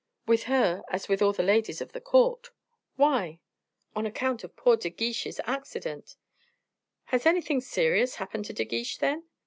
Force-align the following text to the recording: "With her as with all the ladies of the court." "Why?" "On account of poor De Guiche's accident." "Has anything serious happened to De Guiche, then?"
"With 0.25 0.45
her 0.45 0.81
as 0.89 1.07
with 1.07 1.21
all 1.21 1.31
the 1.31 1.43
ladies 1.43 1.79
of 1.79 1.91
the 1.93 2.01
court." 2.01 2.49
"Why?" 2.95 3.39
"On 3.95 4.07
account 4.07 4.43
of 4.43 4.55
poor 4.55 4.75
De 4.75 4.89
Guiche's 4.89 5.39
accident." 5.43 6.15
"Has 7.13 7.27
anything 7.27 7.61
serious 7.61 8.15
happened 8.15 8.45
to 8.45 8.53
De 8.53 8.65
Guiche, 8.65 8.97
then?" 8.97 9.25